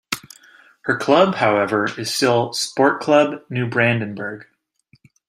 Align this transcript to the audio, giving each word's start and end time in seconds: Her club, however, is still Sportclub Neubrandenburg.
Her 0.85 0.97
club, 0.97 1.35
however, 1.35 1.87
is 1.99 2.11
still 2.11 2.53
Sportclub 2.53 3.43
Neubrandenburg. 3.51 4.47